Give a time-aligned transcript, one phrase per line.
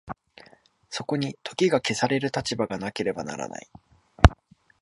[0.89, 3.69] そこに時が消される立場がなければならない。